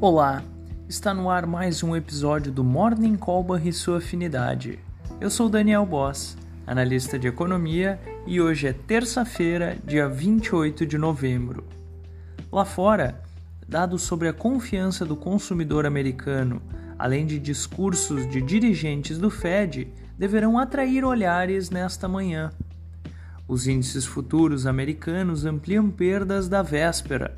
[0.00, 0.44] Olá,
[0.88, 4.78] está no ar mais um episódio do Morning Colbar e sua afinidade.
[5.20, 11.64] Eu sou Daniel Boss, analista de economia, e hoje é terça-feira, dia 28 de novembro.
[12.52, 13.20] Lá fora,
[13.66, 16.62] dados sobre a confiança do consumidor americano,
[16.96, 22.52] além de discursos de dirigentes do Fed, deverão atrair olhares nesta manhã.
[23.48, 27.34] Os índices futuros americanos ampliam perdas da véspera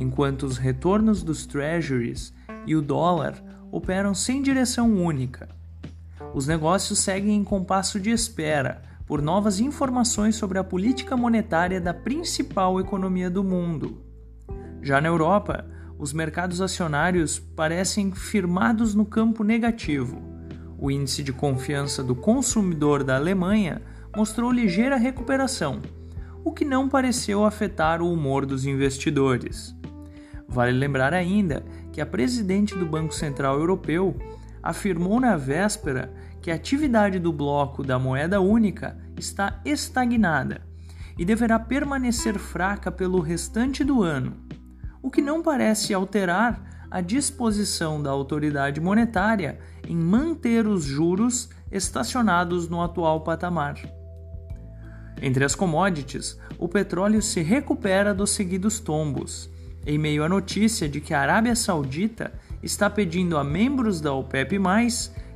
[0.00, 2.32] enquanto os retornos dos treasuries
[2.66, 3.34] e o dólar
[3.70, 5.46] operam sem direção única.
[6.34, 11.92] Os negócios seguem em compasso de espera por novas informações sobre a política monetária da
[11.92, 14.00] principal economia do mundo.
[14.80, 15.66] Já na Europa,
[15.98, 20.22] os mercados acionários parecem firmados no campo negativo.
[20.78, 23.82] O índice de confiança do consumidor da Alemanha
[24.16, 25.82] mostrou ligeira recuperação,
[26.42, 29.78] o que não pareceu afetar o humor dos investidores.
[30.50, 34.16] Vale lembrar ainda que a presidente do Banco Central Europeu
[34.60, 36.12] afirmou na véspera
[36.42, 40.60] que a atividade do bloco da moeda única está estagnada
[41.16, 44.36] e deverá permanecer fraca pelo restante do ano,
[45.00, 52.68] o que não parece alterar a disposição da autoridade monetária em manter os juros estacionados
[52.68, 53.76] no atual patamar.
[55.22, 59.48] Entre as commodities, o petróleo se recupera dos seguidos tombos
[59.86, 64.58] em meio à notícia de que a Arábia Saudita está pedindo a membros da OPEP,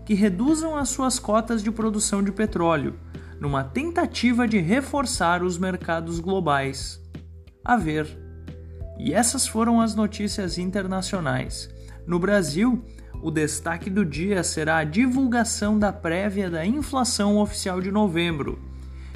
[0.05, 2.95] que reduzam as suas cotas de produção de petróleo,
[3.41, 7.01] numa tentativa de reforçar os mercados globais.
[7.65, 8.07] A ver.
[8.99, 11.69] E essas foram as notícias internacionais.
[12.07, 12.85] No Brasil,
[13.23, 18.59] o destaque do dia será a divulgação da prévia da inflação oficial de novembro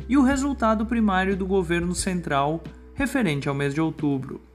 [0.09, 2.63] e o resultado primário do governo central
[2.95, 4.48] referente ao mês de outubro.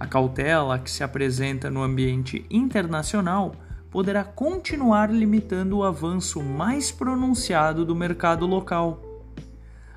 [0.00, 3.54] A cautela que se apresenta no ambiente internacional
[3.90, 9.02] poderá continuar limitando o avanço mais pronunciado do mercado local.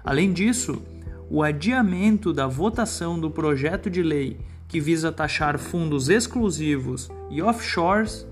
[0.03, 0.81] Além disso,
[1.29, 8.28] o adiamento da votação do projeto de lei que visa taxar fundos exclusivos e offshores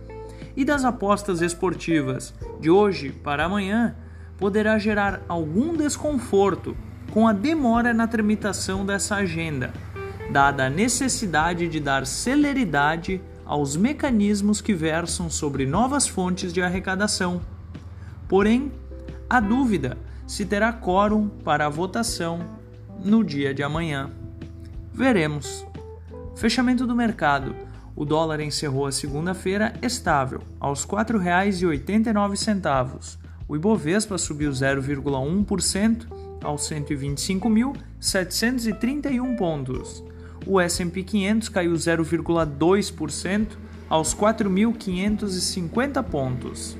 [0.57, 3.95] e das apostas esportivas de hoje para amanhã
[4.37, 6.75] poderá gerar algum desconforto
[7.13, 9.71] com a demora na tramitação dessa agenda
[10.31, 17.41] dada a necessidade de dar celeridade aos mecanismos que versam sobre novas fontes de arrecadação.
[18.29, 18.71] Porém,
[19.29, 22.39] há dúvida se terá quórum para a votação
[23.03, 24.09] no dia de amanhã.
[24.93, 25.67] Veremos.
[26.35, 27.53] Fechamento do mercado.
[27.93, 33.17] O dólar encerrou a segunda-feira estável, aos R$ 4,89.
[33.49, 36.07] O Ibovespa subiu 0,1%
[36.41, 40.01] aos 125.731 pontos
[40.45, 43.47] o S&P 500 caiu 0,2%
[43.89, 46.77] aos 4.550 pontos.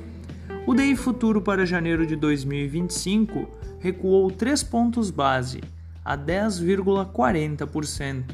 [0.66, 3.46] O DI futuro para janeiro de 2025
[3.80, 5.60] recuou 3 pontos base,
[6.04, 8.24] a 10,40%.